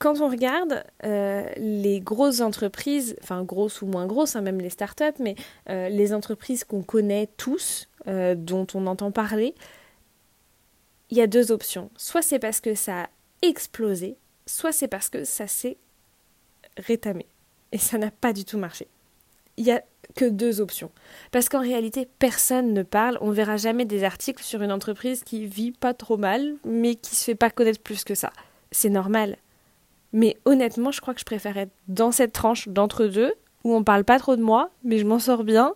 quand 0.04 0.20
on 0.20 0.28
regarde 0.28 0.84
euh, 1.04 1.48
les 1.56 2.00
grosses 2.00 2.40
entreprises, 2.40 3.16
enfin 3.22 3.42
grosses 3.42 3.80
ou 3.80 3.86
moins 3.86 4.06
grosses, 4.06 4.36
hein, 4.36 4.42
même 4.42 4.60
les 4.60 4.68
startups, 4.68 5.18
mais 5.18 5.34
euh, 5.70 5.88
les 5.88 6.12
entreprises 6.12 6.64
qu'on 6.64 6.82
connaît 6.82 7.28
tous, 7.38 7.88
euh, 8.06 8.34
dont 8.34 8.66
on 8.74 8.86
entend 8.86 9.10
parler, 9.12 9.54
il 11.08 11.16
y 11.16 11.22
a 11.22 11.26
deux 11.26 11.52
options. 11.52 11.90
Soit 11.96 12.20
c'est 12.20 12.38
parce 12.38 12.60
que 12.60 12.74
ça 12.74 13.04
a 13.04 13.08
explosé, 13.40 14.16
soit 14.46 14.72
c'est 14.72 14.88
parce 14.88 15.08
que 15.08 15.24
ça 15.24 15.46
s'est 15.46 15.76
rétamé. 16.76 17.26
Et 17.72 17.78
ça 17.78 17.98
n'a 17.98 18.10
pas 18.10 18.32
du 18.32 18.44
tout 18.44 18.58
marché. 18.58 18.86
il 19.56 19.64
y 19.64 19.72
a 19.72 19.82
que 20.14 20.24
deux 20.24 20.60
options. 20.60 20.90
Parce 21.32 21.48
qu'en 21.48 21.60
réalité, 21.60 22.08
personne 22.18 22.72
ne 22.72 22.82
parle. 22.82 23.18
On 23.20 23.28
ne 23.28 23.34
verra 23.34 23.56
jamais 23.56 23.84
des 23.84 24.04
articles 24.04 24.42
sur 24.42 24.62
une 24.62 24.72
entreprise 24.72 25.24
qui 25.24 25.46
vit 25.46 25.72
pas 25.72 25.94
trop 25.94 26.16
mal, 26.16 26.54
mais 26.64 26.94
qui 26.94 27.16
se 27.16 27.24
fait 27.24 27.34
pas 27.34 27.50
connaître 27.50 27.80
plus 27.80 28.04
que 28.04 28.14
ça. 28.14 28.32
C'est 28.70 28.90
normal. 28.90 29.36
Mais 30.12 30.36
honnêtement, 30.44 30.92
je 30.92 31.00
crois 31.00 31.14
que 31.14 31.20
je 31.20 31.24
préfère 31.24 31.56
être 31.56 31.72
dans 31.88 32.12
cette 32.12 32.32
tranche 32.32 32.68
d'entre 32.68 33.06
deux, 33.06 33.34
où 33.64 33.74
on 33.74 33.82
parle 33.82 34.04
pas 34.04 34.18
trop 34.18 34.36
de 34.36 34.42
moi, 34.42 34.70
mais 34.84 34.98
je 34.98 35.06
m'en 35.06 35.18
sors 35.18 35.42
bien. 35.42 35.74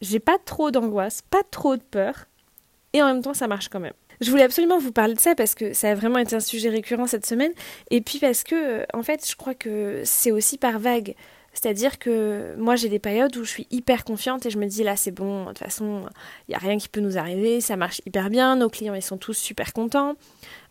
J'ai 0.00 0.20
pas 0.20 0.38
trop 0.38 0.70
d'angoisse, 0.70 1.22
pas 1.22 1.42
trop 1.50 1.76
de 1.76 1.82
peur, 1.82 2.26
et 2.92 3.02
en 3.02 3.06
même 3.06 3.22
temps, 3.22 3.34
ça 3.34 3.48
marche 3.48 3.68
quand 3.68 3.80
même. 3.80 3.92
Je 4.20 4.30
voulais 4.30 4.42
absolument 4.42 4.78
vous 4.78 4.92
parler 4.92 5.14
de 5.14 5.20
ça 5.20 5.34
parce 5.34 5.54
que 5.54 5.72
ça 5.72 5.90
a 5.90 5.94
vraiment 5.94 6.18
été 6.18 6.36
un 6.36 6.40
sujet 6.40 6.68
récurrent 6.68 7.06
cette 7.06 7.26
semaine, 7.26 7.52
et 7.90 8.00
puis 8.00 8.18
parce 8.18 8.44
que, 8.44 8.54
euh, 8.54 8.84
en 8.92 9.02
fait, 9.02 9.28
je 9.28 9.36
crois 9.36 9.54
que 9.54 10.02
c'est 10.04 10.30
aussi 10.30 10.58
par 10.58 10.78
vague. 10.78 11.14
C'est-à-dire 11.54 12.00
que 12.00 12.56
moi 12.58 12.74
j'ai 12.74 12.88
des 12.88 12.98
périodes 12.98 13.36
où 13.36 13.44
je 13.44 13.48
suis 13.48 13.68
hyper 13.70 14.04
confiante 14.04 14.44
et 14.44 14.50
je 14.50 14.58
me 14.58 14.66
dis 14.66 14.82
là 14.82 14.96
c'est 14.96 15.12
bon, 15.12 15.42
de 15.42 15.48
toute 15.50 15.58
façon 15.58 16.02
il 16.48 16.50
n'y 16.50 16.54
a 16.56 16.58
rien 16.58 16.76
qui 16.78 16.88
peut 16.88 17.00
nous 17.00 17.16
arriver, 17.16 17.60
ça 17.60 17.76
marche 17.76 18.02
hyper 18.04 18.28
bien, 18.28 18.56
nos 18.56 18.68
clients 18.68 18.94
ils 18.94 19.02
sont 19.02 19.18
tous 19.18 19.34
super 19.34 19.72
contents, 19.72 20.16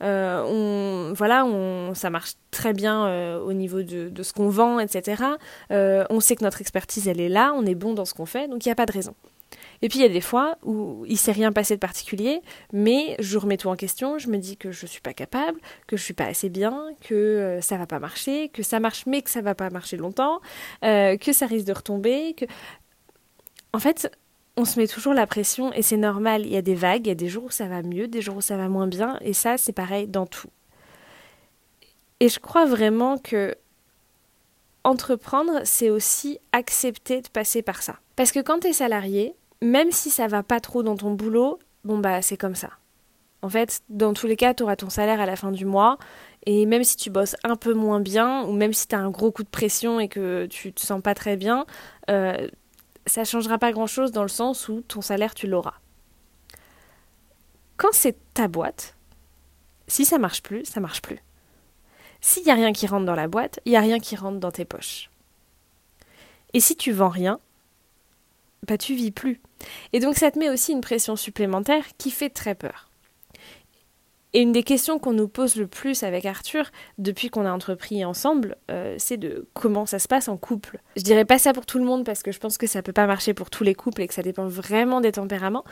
euh, 0.04 1.14
voilà, 1.16 1.48
ça 1.94 2.10
marche 2.10 2.34
très 2.52 2.74
bien 2.74 3.06
euh, 3.06 3.40
au 3.40 3.54
niveau 3.54 3.82
de, 3.82 4.12
ce 4.22 4.34
qu'on 4.34 4.50
vend, 4.50 4.78
etc. 4.78 5.24
On 5.70 6.20
sait 6.20 6.36
que 6.36 6.44
notre 6.44 6.60
expertise 6.60 7.08
elle 7.08 7.22
est 7.22 7.30
là, 7.30 7.54
on 7.56 7.66
est 7.66 7.76
bon 7.76 7.94
dans 7.94 8.04
ce 8.04 8.14
qu'on 8.14 8.26
fait, 8.26 8.50
donc 8.50 8.66
il 8.66 8.68
n'y 8.68 8.74
a 8.74 8.76
pas 8.76 8.86
de 8.86 8.92
raison. 8.92 9.16
Et 9.82 9.90
puis 9.90 10.00
il 10.00 10.02
y 10.02 10.06
a 10.06 10.10
des 10.10 10.22
fois 10.22 10.58
où 10.64 11.04
il 11.08 11.18
s'est 11.18 11.32
rien 11.32 11.52
passé 11.52 11.76
de 11.76 11.80
particulier, 11.80 12.42
mais 12.72 13.16
je 13.20 13.38
remets 13.38 13.58
tout 13.58 13.70
en 13.70 13.76
question, 13.76 14.18
je 14.18 14.30
me 14.30 14.38
dis 14.38 14.58
que 14.58 14.72
je 14.72 14.86
suis 14.86 15.02
pas 15.02 15.14
capable, 15.14 15.60
que 15.88 15.98
je 15.98 16.04
suis 16.04 16.14
pas 16.14 16.26
assez 16.26 16.50
bien, 16.50 16.90
que 17.02 17.14
euh, 17.14 17.62
ça 17.62 17.78
va 17.78 17.86
pas 17.86 18.00
marcher, 18.00 18.50
que 18.50 18.64
ça 18.64 18.80
marche 18.80 19.06
mais 19.06 19.22
que 19.22 19.30
ça 19.30 19.42
va 19.42 19.56
pas 19.56 19.70
marcher 19.70 19.98
longtemps, 19.98 20.40
euh, 20.84 21.18
que 21.18 21.34
ça 21.34 21.46
risque 21.46 21.68
de 21.68 21.74
retomber, 21.74 22.34
que 22.34 22.46
en 23.74 23.80
fait, 23.80 24.10
on 24.56 24.66
se 24.66 24.80
met 24.80 24.88
toujours 24.88 25.14
la 25.14 25.26
pression 25.26 25.74
et 25.74 25.82
c'est 25.82 25.98
normal, 25.98 26.46
il 26.46 26.54
y 26.54 26.58
a 26.58 26.62
des 26.62 26.76
vagues, 26.76 27.08
il 27.08 27.10
y 27.10 27.12
a 27.12 27.16
des 27.16 27.28
jours 27.28 27.46
où 27.46 27.52
ça 27.52 27.68
va 27.68 27.82
mieux, 27.82 28.08
des 28.08 28.22
jours 28.22 28.38
où 28.38 28.42
ça 28.42 28.56
va 28.56 28.70
moins 28.70 28.88
bien 28.88 29.18
et 29.22 29.34
ça 29.34 29.58
c'est 29.58 29.74
pareil 29.74 30.08
dans 30.08 30.28
tout. 30.28 30.50
Et 32.20 32.30
je 32.30 32.40
crois 32.40 32.66
vraiment 32.66 33.18
que 33.18 33.56
entreprendre, 34.84 35.62
c'est 35.64 35.90
aussi 35.90 36.40
accepter 36.52 37.22
de 37.22 37.28
passer 37.28 37.62
par 37.62 37.82
ça. 37.82 38.00
Parce 38.16 38.32
que 38.32 38.40
quand 38.40 38.60
tu 38.60 38.68
es 38.68 38.74
salarié, 38.74 39.36
même 39.64 39.92
si 39.92 40.10
ça 40.10 40.28
va 40.28 40.44
pas 40.44 40.60
trop 40.60 40.84
dans 40.84 40.96
ton 40.96 41.14
boulot, 41.14 41.58
bon 41.84 41.98
bah 41.98 42.22
c'est 42.22 42.38
comme 42.38 42.56
ça. 42.56 42.70
En 43.42 43.50
fait, 43.50 43.82
dans 43.90 44.14
tous 44.14 44.28
les 44.28 44.38
cas, 44.38 44.54
tu 44.54 44.64
auras 44.64 44.76
ton 44.76 44.90
salaire 44.90 45.20
à 45.20 45.26
la 45.26 45.36
fin 45.36 45.52
du 45.52 45.66
mois. 45.66 45.98
Et 46.46 46.66
même 46.66 46.84
si 46.84 46.96
tu 46.96 47.10
bosses 47.10 47.36
un 47.44 47.56
peu 47.56 47.74
moins 47.74 48.00
bien, 48.00 48.44
ou 48.44 48.54
même 48.54 48.74
si 48.74 48.88
tu 48.88 48.96
as 48.96 49.00
un 49.00 49.10
gros 49.10 49.32
coup 49.32 49.44
de 49.44 49.50
pression 49.50 50.00
et 50.00 50.08
que 50.08 50.46
tu 50.46 50.72
te 50.72 50.82
sens 50.82 51.02
pas 51.02 51.14
très 51.14 51.36
bien, 51.36 51.66
euh, 52.10 52.48
ça 53.06 53.26
changera 53.26 53.58
pas 53.58 53.74
grand 53.74 53.88
chose 53.88 54.12
dans 54.12 54.22
le 54.22 54.30
sens 54.30 54.70
où 54.70 54.82
ton 54.82 55.02
salaire, 55.02 55.36
tu 55.36 55.48
l'auras. 55.48 55.76
Quand 57.76 57.92
c'est 57.92 58.16
ta 58.34 58.48
boîte, 58.48 58.96
si 59.88 60.06
ça 60.06 60.20
marche 60.20 60.42
plus, 60.42 60.64
ça 60.64 60.80
marche 60.80 61.02
plus. 61.02 61.20
S'il 62.22 62.44
n'y 62.44 62.52
a 62.52 62.56
rien 62.56 62.72
qui 62.72 62.88
rentre 62.88 63.06
dans 63.06 63.16
la 63.16 63.28
boîte, 63.28 63.60
il 63.66 63.72
n'y 63.72 63.78
a 63.78 63.82
rien 63.82 64.00
qui 64.00 64.16
rentre 64.16 64.40
dans 64.40 64.52
tes 64.52 64.64
poches. 64.64 65.10
Et 66.54 66.62
si 66.62 66.78
tu 66.78 66.94
vends 66.94 67.10
rien, 67.10 67.40
bah 68.68 68.78
tu 68.78 68.96
vis 68.96 69.12
plus. 69.12 69.42
Et 69.92 70.00
donc 70.00 70.16
ça 70.16 70.32
te 70.32 70.40
met 70.40 70.50
aussi 70.50 70.72
une 70.72 70.82
pression 70.82 71.16
supplémentaire 71.16 71.84
qui 71.98 72.12
fait 72.12 72.30
très 72.30 72.56
peur. 72.56 72.90
Et 74.36 74.42
une 74.42 74.52
des 74.52 74.64
questions 74.64 74.98
qu'on 74.98 75.14
nous 75.14 75.28
pose 75.28 75.58
le 75.58 75.68
plus 75.68 76.02
avec 76.02 76.26
Arthur 76.26 76.72
depuis 76.98 77.30
qu'on 77.30 77.46
a 77.46 77.52
entrepris 77.52 78.04
ensemble, 78.04 78.58
euh, 78.72 78.96
c'est 78.98 79.18
de 79.18 79.48
comment 79.54 79.86
ça 79.86 80.00
se 80.00 80.08
passe 80.08 80.28
en 80.28 80.38
couple. 80.38 80.80
Je 80.98 81.04
dirais 81.04 81.26
pas 81.26 81.38
ça 81.38 81.54
pour 81.54 81.68
tout 81.68 81.78
le 81.78 81.86
monde 81.86 82.04
parce 82.04 82.24
que 82.24 82.32
je 82.32 82.40
pense 82.40 82.58
que 82.58 82.66
ça 82.66 82.82
peut 82.82 82.94
pas 82.94 83.06
marcher 83.06 83.36
pour 83.36 83.52
tous 83.52 83.64
les 83.64 83.76
couples 83.76 84.02
et 84.02 84.08
que 84.08 84.14
ça 84.14 84.24
dépend 84.24 84.48
vraiment 84.48 85.02
des 85.02 85.12
tempéraments. 85.12 85.64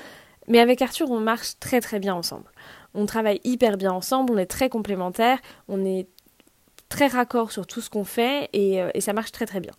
Mais 0.48 0.60
avec 0.60 0.81
Arthur, 0.83 1.10
on 1.10 1.19
marche 1.19 1.57
très 1.60 1.81
très 1.81 2.00
bien 2.00 2.13
ensemble. 2.13 2.51
On 2.93 3.07
travaille 3.07 3.41
hyper 3.43 3.77
bien 3.77 3.91
ensemble, 3.91 4.33
on 4.33 4.38
est 4.38 4.45
très 4.45 4.69
complémentaires, 4.69 5.39
on 5.67 5.83
est 5.83 6.07
très 6.88 7.07
raccord 7.07 7.51
sur 7.51 7.65
tout 7.65 7.81
ce 7.81 7.89
qu'on 7.89 8.03
fait 8.03 8.50
et, 8.53 8.81
euh, 8.81 8.91
et 8.93 9.01
ça 9.01 9.13
marche 9.13 9.31
très 9.31 9.48
très 9.48 9.60
bien 9.60 9.74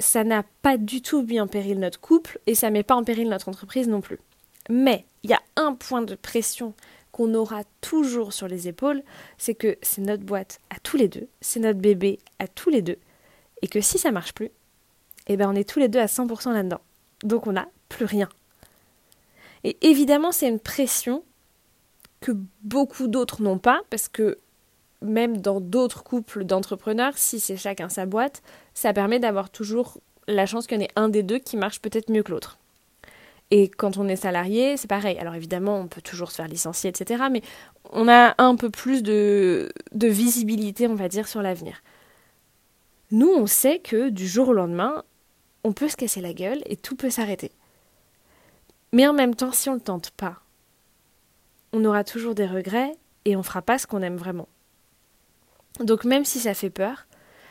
ça 0.00 0.24
n'a 0.24 0.42
pas 0.62 0.76
du 0.76 1.02
tout 1.02 1.22
mis 1.22 1.40
en 1.40 1.46
péril 1.46 1.78
notre 1.78 2.00
couple 2.00 2.40
et 2.46 2.54
ça 2.54 2.70
met 2.70 2.82
pas 2.82 2.96
en 2.96 3.04
péril 3.04 3.28
notre 3.28 3.48
entreprise 3.48 3.88
non 3.88 4.00
plus. 4.00 4.18
Mais 4.68 5.04
il 5.22 5.30
y 5.30 5.34
a 5.34 5.42
un 5.56 5.74
point 5.74 6.02
de 6.02 6.14
pression 6.14 6.74
qu'on 7.12 7.34
aura 7.34 7.62
toujours 7.80 8.32
sur 8.32 8.48
les 8.48 8.68
épaules, 8.68 9.02
c'est 9.36 9.54
que 9.54 9.76
c'est 9.82 10.00
notre 10.00 10.24
boîte 10.24 10.60
à 10.70 10.78
tous 10.80 10.96
les 10.96 11.08
deux, 11.08 11.28
c'est 11.40 11.60
notre 11.60 11.80
bébé 11.80 12.18
à 12.38 12.48
tous 12.48 12.70
les 12.70 12.82
deux, 12.82 12.98
et 13.62 13.68
que 13.68 13.80
si 13.80 13.98
ça 13.98 14.12
marche 14.12 14.32
plus, 14.32 14.50
eh 15.26 15.36
ben 15.36 15.50
on 15.50 15.54
est 15.54 15.68
tous 15.68 15.78
les 15.78 15.88
deux 15.88 15.98
à 15.98 16.06
100% 16.06 16.52
là-dedans. 16.52 16.80
Donc 17.22 17.46
on 17.46 17.52
n'a 17.52 17.68
plus 17.88 18.04
rien. 18.04 18.28
Et 19.64 19.76
évidemment, 19.82 20.32
c'est 20.32 20.48
une 20.48 20.60
pression 20.60 21.22
que 22.20 22.32
beaucoup 22.62 23.08
d'autres 23.08 23.42
n'ont 23.42 23.58
pas, 23.58 23.82
parce 23.90 24.08
que 24.08 24.38
même 25.02 25.38
dans 25.38 25.60
d'autres 25.60 26.02
couples 26.02 26.44
d'entrepreneurs, 26.44 27.16
si 27.16 27.40
c'est 27.40 27.56
chacun 27.56 27.88
sa 27.88 28.06
boîte, 28.06 28.42
ça 28.80 28.94
permet 28.94 29.18
d'avoir 29.18 29.50
toujours 29.50 29.98
la 30.26 30.46
chance 30.46 30.66
qu'il 30.66 30.78
y 30.78 30.80
en 30.80 30.84
ait 30.84 30.90
un 30.96 31.10
des 31.10 31.22
deux 31.22 31.38
qui 31.38 31.58
marche 31.58 31.82
peut-être 31.82 32.10
mieux 32.10 32.22
que 32.22 32.30
l'autre. 32.30 32.58
Et 33.50 33.68
quand 33.68 33.98
on 33.98 34.08
est 34.08 34.16
salarié, 34.16 34.78
c'est 34.78 34.88
pareil. 34.88 35.18
Alors 35.18 35.34
évidemment, 35.34 35.78
on 35.78 35.86
peut 35.86 36.00
toujours 36.00 36.30
se 36.30 36.36
faire 36.36 36.48
licencier, 36.48 36.88
etc. 36.88 37.24
Mais 37.30 37.42
on 37.92 38.08
a 38.08 38.34
un 38.38 38.56
peu 38.56 38.70
plus 38.70 39.02
de, 39.02 39.70
de 39.92 40.08
visibilité, 40.08 40.86
on 40.86 40.94
va 40.94 41.08
dire, 41.08 41.28
sur 41.28 41.42
l'avenir. 41.42 41.82
Nous, 43.10 43.28
on 43.28 43.46
sait 43.46 43.80
que 43.80 44.08
du 44.08 44.26
jour 44.26 44.48
au 44.48 44.52
lendemain, 44.54 45.04
on 45.62 45.72
peut 45.72 45.88
se 45.88 45.96
casser 45.96 46.22
la 46.22 46.32
gueule 46.32 46.62
et 46.64 46.76
tout 46.76 46.96
peut 46.96 47.10
s'arrêter. 47.10 47.50
Mais 48.92 49.06
en 49.06 49.12
même 49.12 49.34
temps, 49.34 49.52
si 49.52 49.68
on 49.68 49.74
ne 49.74 49.78
le 49.78 49.84
tente 49.84 50.10
pas, 50.12 50.40
on 51.74 51.84
aura 51.84 52.02
toujours 52.02 52.34
des 52.34 52.46
regrets 52.46 52.92
et 53.26 53.36
on 53.36 53.42
fera 53.42 53.60
pas 53.60 53.76
ce 53.76 53.86
qu'on 53.86 54.00
aime 54.00 54.16
vraiment. 54.16 54.48
Donc 55.80 56.04
même 56.04 56.24
si 56.24 56.40
ça 56.40 56.54
fait 56.54 56.70
peur, 56.70 57.06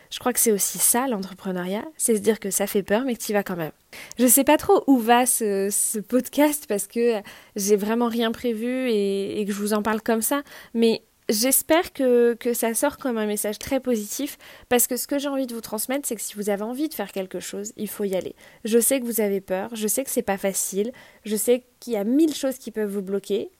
je 0.10 0.18
crois 0.18 0.34
que 0.34 0.40
c'est 0.40 0.52
aussi 0.52 0.80
ça 0.80 1.08
l'entrepreneuriat, 1.08 1.86
c'est 1.98 2.16
se 2.16 2.22
dire 2.22 2.40
que 2.40 2.50
ça 2.50 2.68
fait 2.68 2.84
peur 2.84 3.04
mais 3.06 3.16
que 3.16 3.24
tu 3.24 3.34
vas 3.34 3.44
quand 3.44 3.56
même. 3.56 3.72
Je 4.18 4.26
sais 4.26 4.44
pas 4.44 4.58
trop 4.58 4.84
où 4.88 4.98
va 4.98 5.26
ce, 5.26 6.00
podcast 6.00 6.66
parce 6.68 6.88
que 6.88 7.22
j'ai 7.56 7.76
vraiment 7.76 8.08
rien 8.08 8.32
prévu 8.32 8.90
et, 8.90 9.44
que 9.46 9.54
je 9.54 9.60
vous 9.60 9.74
en 9.74 9.84
parle 9.84 10.02
comme 10.02 10.22
ça, 10.22 10.42
mais 10.74 11.04
j'espère 11.30 11.94
que, 11.94 12.34
que 12.34 12.54
ça 12.54 12.74
sort 12.74 12.98
comme 12.98 13.18
un 13.20 13.28
message 13.28 13.60
très 13.60 13.80
positif 13.80 14.38
parce 14.68 14.88
que 14.88 14.98
ce 14.98 15.06
que 15.06 15.20
j'ai 15.20 15.28
envie 15.28 15.46
de 15.46 15.54
vous 15.54 15.62
transmettre, 15.62 16.08
c'est 16.08 16.16
que 16.16 16.22
si 16.22 16.34
vous 16.36 16.50
avez 16.50 16.64
envie 16.64 16.90
de 16.90 16.94
faire 16.96 17.12
quelque 17.12 17.40
chose, 17.40 17.72
il 17.78 17.88
faut 17.88 18.04
y 18.04 18.16
aller. 18.16 18.36
Je 18.66 18.80
sais 18.80 19.00
que 19.00 19.06
vous 19.06 19.22
avez 19.22 19.42
peur, 19.42 19.70
je 19.76 19.88
sais 19.88 20.04
que 20.04 20.10
c'est 20.10 20.24
pas 20.24 20.38
facile, 20.38 20.92
je 21.24 21.36
sais 21.36 21.64
qu'il 21.80 21.94
y 21.94 21.98
a 21.98 22.04
mille 22.04 22.34
choses 22.34 22.58
qui 22.58 22.72
peuvent 22.72 22.92
vous 22.92 23.04
bloquer, 23.04 23.52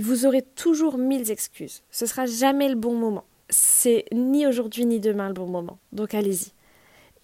vous 0.00 0.26
aurez 0.26 0.42
toujours 0.42 0.98
mille 0.98 1.30
excuses. 1.30 1.82
Ce 1.92 2.06
sera 2.06 2.26
jamais 2.26 2.68
le 2.68 2.74
bon 2.74 2.94
moment 2.94 3.24
c'est 3.50 4.06
ni 4.12 4.46
aujourd'hui 4.46 4.86
ni 4.86 5.00
demain 5.00 5.28
le 5.28 5.34
bon 5.34 5.46
moment. 5.46 5.78
Donc 5.92 6.14
allez-y. 6.14 6.52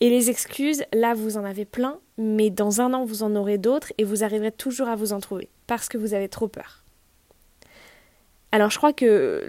Et 0.00 0.08
les 0.08 0.30
excuses, 0.30 0.82
là 0.92 1.14
vous 1.14 1.36
en 1.36 1.44
avez 1.44 1.64
plein, 1.64 1.98
mais 2.16 2.50
dans 2.50 2.80
un 2.80 2.94
an 2.94 3.04
vous 3.04 3.22
en 3.22 3.36
aurez 3.36 3.58
d'autres 3.58 3.92
et 3.98 4.04
vous 4.04 4.24
arriverez 4.24 4.52
toujours 4.52 4.88
à 4.88 4.96
vous 4.96 5.12
en 5.12 5.20
trouver 5.20 5.48
parce 5.66 5.88
que 5.88 5.98
vous 5.98 6.14
avez 6.14 6.28
trop 6.28 6.48
peur. 6.48 6.84
Alors 8.52 8.70
je 8.70 8.78
crois 8.78 8.92
que 8.92 9.44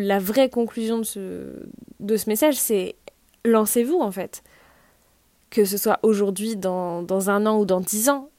la 0.00 0.18
vraie 0.18 0.48
conclusion 0.48 0.98
de 0.98 1.04
ce, 1.04 2.28
message, 2.28 2.54
c'est 2.54 2.94
lancez-vous 3.44 4.00
en 4.00 4.10
fait. 4.10 4.42
Que 5.50 5.64
ce 5.64 5.76
soit 5.76 5.98
aujourd'hui, 6.02 6.56
dans, 6.56 7.02
dans 7.02 7.30
un 7.30 7.46
an 7.46 7.58
ou 7.58 7.66
dans 7.66 7.80
dix 7.80 8.08
ans, 8.08 8.30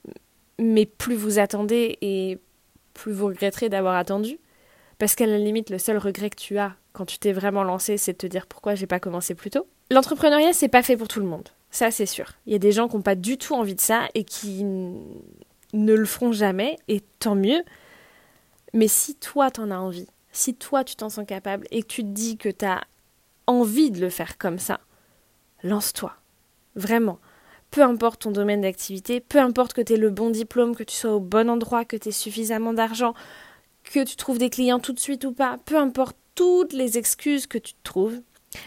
mais 0.59 0.85
plus 0.85 1.15
vous 1.15 1.39
attendez 1.39 1.97
et 2.01 2.39
plus 2.93 3.11
vous 3.11 3.27
regretterez 3.27 3.69
d'avoir 3.69 3.95
attendu. 3.95 4.39
Parce 4.97 5.15
qu'à 5.15 5.27
la 5.27 5.37
limite, 5.37 5.69
le 5.69 5.77
seul 5.77 5.97
regret 5.97 6.29
que 6.29 6.35
tu 6.35 6.57
as 6.57 6.75
quand 6.97 7.05
tu 7.05 7.19
t'es 7.19 7.31
vraiment 7.31 7.63
lancé, 7.63 7.97
c'est 7.97 8.13
de 8.13 8.17
te 8.17 8.25
dire 8.25 8.47
pourquoi 8.47 8.73
j'ai 8.73 8.87
pas 8.87 8.99
commencé 8.99 9.35
plus 9.35 9.51
tôt. 9.51 9.67
L'entrepreneuriat, 9.91 10.51
c'est 10.51 10.67
pas 10.67 10.81
fait 10.81 10.97
pour 10.97 11.07
tout 11.07 11.19
le 11.19 11.27
monde. 11.27 11.47
Ça, 11.69 11.91
c'est 11.91 12.07
sûr. 12.07 12.31
Il 12.47 12.53
y 12.53 12.55
a 12.55 12.59
des 12.59 12.71
gens 12.71 12.87
qui 12.87 12.95
n'ont 12.95 13.03
pas 13.03 13.13
du 13.13 13.37
tout 13.37 13.53
envie 13.53 13.75
de 13.75 13.81
ça 13.81 14.07
et 14.15 14.23
qui 14.23 14.63
ne 14.63 15.93
le 15.93 16.05
feront 16.05 16.31
jamais, 16.31 16.77
et 16.87 17.01
tant 17.19 17.35
mieux. 17.35 17.63
Mais 18.73 18.87
si 18.87 19.13
toi, 19.13 19.51
t'en 19.51 19.69
as 19.69 19.77
envie, 19.77 20.07
si 20.31 20.55
toi, 20.55 20.83
tu 20.83 20.95
t'en 20.95 21.09
sens 21.09 21.25
capable 21.27 21.67
et 21.69 21.83
que 21.83 21.87
tu 21.87 22.01
te 22.01 22.09
dis 22.09 22.35
que 22.35 22.49
t'as 22.49 22.81
envie 23.45 23.91
de 23.91 24.01
le 24.01 24.09
faire 24.09 24.39
comme 24.39 24.57
ça, 24.57 24.79
lance-toi. 25.61 26.13
Vraiment. 26.75 27.19
Peu 27.69 27.83
importe 27.83 28.21
ton 28.21 28.31
domaine 28.31 28.61
d'activité, 28.61 29.19
peu 29.19 29.39
importe 29.39 29.73
que 29.73 29.81
tu 29.81 29.93
aies 29.93 29.97
le 29.97 30.09
bon 30.09 30.31
diplôme, 30.31 30.75
que 30.75 30.83
tu 30.83 30.95
sois 30.95 31.13
au 31.13 31.19
bon 31.19 31.47
endroit, 31.47 31.85
que 31.85 31.95
tu 31.95 32.09
aies 32.09 32.11
suffisamment 32.11 32.73
d'argent, 32.73 33.13
que 33.83 34.03
tu 34.03 34.15
trouves 34.15 34.39
des 34.39 34.49
clients 34.49 34.79
tout 34.79 34.93
de 34.93 34.99
suite 34.99 35.25
ou 35.25 35.31
pas, 35.31 35.57
peu 35.65 35.77
importe 35.77 36.17
toutes 36.37 36.71
les 36.71 36.97
excuses 36.97 37.47
que 37.47 37.57
tu 37.57 37.73
te 37.73 37.83
trouves, 37.83 38.21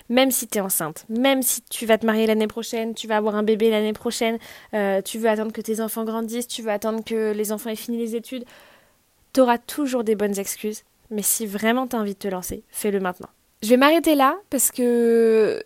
même 0.08 0.30
si 0.30 0.48
tu 0.48 0.58
es 0.58 0.60
enceinte, 0.60 1.06
même 1.08 1.40
si 1.40 1.62
tu 1.62 1.86
vas 1.86 1.96
te 1.96 2.04
marier 2.04 2.26
l'année 2.26 2.48
prochaine, 2.48 2.94
tu 2.94 3.06
vas 3.06 3.16
avoir 3.16 3.36
un 3.36 3.44
bébé 3.44 3.70
l'année 3.70 3.92
prochaine, 3.92 4.38
euh, 4.74 5.00
tu 5.00 5.18
veux 5.18 5.28
attendre 5.28 5.52
que 5.52 5.60
tes 5.60 5.80
enfants 5.80 6.04
grandissent, 6.04 6.48
tu 6.48 6.62
veux 6.62 6.70
attendre 6.70 7.04
que 7.04 7.32
les 7.32 7.52
enfants 7.52 7.70
aient 7.70 7.76
fini 7.76 7.96
les 7.96 8.16
études, 8.16 8.44
tu 9.32 9.40
auras 9.40 9.56
toujours 9.56 10.04
des 10.04 10.16
bonnes 10.16 10.38
excuses. 10.38 10.82
Mais 11.10 11.22
si 11.22 11.46
vraiment 11.46 11.86
tu 11.86 11.96
as 11.96 12.00
envie 12.00 12.14
de 12.14 12.18
te 12.18 12.28
lancer, 12.28 12.64
fais-le 12.70 13.00
maintenant. 13.00 13.28
Je 13.62 13.68
vais 13.68 13.76
m'arrêter 13.76 14.14
là 14.14 14.36
parce 14.50 14.70
que 14.70 15.62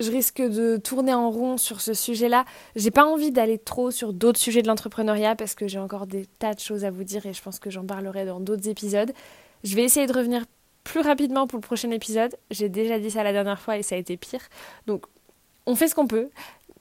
je 0.00 0.10
risque 0.10 0.40
de 0.40 0.76
tourner 0.76 1.14
en 1.14 1.30
rond 1.30 1.56
sur 1.56 1.80
ce 1.80 1.92
sujet-là. 1.92 2.44
J'ai 2.76 2.90
pas 2.90 3.04
envie 3.04 3.30
d'aller 3.30 3.58
trop 3.58 3.90
sur 3.90 4.12
d'autres 4.12 4.40
sujets 4.40 4.62
de 4.62 4.68
l'entrepreneuriat 4.68 5.36
parce 5.36 5.54
que 5.54 5.68
j'ai 5.68 5.78
encore 5.78 6.06
des 6.06 6.26
tas 6.38 6.54
de 6.54 6.60
choses 6.60 6.84
à 6.84 6.90
vous 6.90 7.04
dire 7.04 7.26
et 7.26 7.32
je 7.32 7.42
pense 7.42 7.58
que 7.58 7.70
j'en 7.70 7.84
parlerai 7.84 8.24
dans 8.24 8.40
d'autres 8.40 8.68
épisodes. 8.68 9.12
Je 9.64 9.76
vais 9.76 9.82
essayer 9.82 10.06
de 10.06 10.12
revenir 10.12 10.44
plus 10.84 11.00
rapidement 11.00 11.46
pour 11.46 11.58
le 11.58 11.62
prochain 11.62 11.90
épisode. 11.90 12.36
J'ai 12.50 12.68
déjà 12.68 12.98
dit 12.98 13.10
ça 13.10 13.22
la 13.22 13.32
dernière 13.32 13.60
fois 13.60 13.78
et 13.78 13.82
ça 13.82 13.94
a 13.94 13.98
été 13.98 14.16
pire. 14.16 14.42
Donc 14.86 15.06
on 15.66 15.74
fait 15.74 15.88
ce 15.88 15.94
qu'on 15.94 16.06
peut 16.06 16.30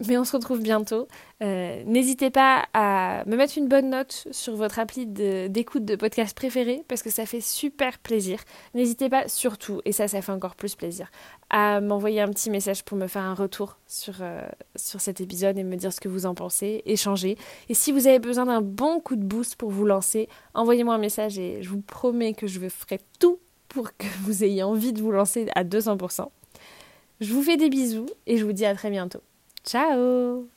mais 0.08 0.18
on 0.18 0.24
se 0.24 0.36
retrouve 0.36 0.62
bientôt. 0.62 1.08
Euh, 1.42 1.84
n'hésitez 1.86 2.30
pas 2.30 2.66
à 2.74 3.24
me 3.26 3.36
mettre 3.36 3.58
une 3.58 3.68
bonne 3.68 3.90
note 3.90 4.28
sur 4.32 4.56
votre 4.56 4.80
appli 4.80 5.06
d'écoute 5.06 5.86
de, 5.86 5.96
podcast 5.96 6.36
préféré 6.36 6.84
parce 6.88 7.04
que 7.04 7.10
ça 7.10 7.26
fait 7.26 7.42
super 7.42 8.00
plaisir. 8.00 8.40
N'hésitez 8.74 9.10
pas 9.10 9.28
surtout, 9.28 9.82
et 9.86 9.92
ça, 9.92 10.08
ça 10.08 10.22
fait 10.22 10.32
encore 10.32 10.56
plus 10.56 10.76
plaisir, 10.76 11.10
à 11.50 11.82
m'envoyer 11.82 12.22
un 12.22 12.30
petit 12.30 12.50
message 12.50 12.84
pour 12.84 12.98
me 12.98 13.08
faire 13.08 13.24
un 13.24 13.36
retour 13.36 13.78
sur, 13.88 14.16
euh, 14.22 14.42
sur 14.76 15.02
cet 15.02 15.22
épisode 15.22 15.58
et 15.58 15.64
me 15.64 15.76
dire 15.76 15.94
ce 15.94 16.02
que 16.02 16.10
vous 16.10 16.26
en 16.26 16.34
pensez, 16.34 16.82
échanger. 16.86 17.38
Et 17.70 17.74
si 17.74 17.92
vous 17.92 18.08
avez 18.08 18.20
besoin 18.20 18.46
d'un 18.46 18.62
bon 18.62 19.00
coup 19.00 19.16
de 19.16 19.24
boost 19.24 19.56
pour 19.56 19.70
vous 19.70 19.86
lancer, 19.86 20.28
envoyez-moi 20.54 20.96
un 20.96 21.00
message 21.00 21.38
et 21.38 21.62
je 21.62 21.70
vous 21.70 21.82
promets 21.82 22.34
que 22.34 22.48
je 22.48 22.60
ferai 22.68 23.00
tout 23.20 23.40
pour 23.74 23.96
que 23.98 24.06
vous 24.24 24.44
ayez 24.44 24.64
envie 24.64 24.94
de 24.94 25.02
vous 25.02 25.12
lancer 25.12 25.48
à 25.56 25.64
200%. 25.64 26.28
Je 27.20 27.34
vous 27.34 27.44
fais 27.44 27.58
des 27.58 27.70
bisous 27.70 28.08
et 28.28 28.38
je 28.38 28.46
vous 28.46 28.54
dis 28.54 28.66
à 28.66 28.74
très 28.76 28.90
bientôt. 28.90 29.22
Ciao 29.66 30.53